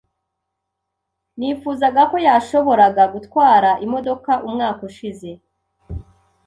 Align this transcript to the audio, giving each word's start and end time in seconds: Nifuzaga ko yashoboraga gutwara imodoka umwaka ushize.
Nifuzaga 1.37 2.01
ko 2.11 2.17
yashoboraga 2.27 3.03
gutwara 3.13 3.69
imodoka 3.85 4.31
umwaka 4.47 4.81
ushize. 4.89 5.29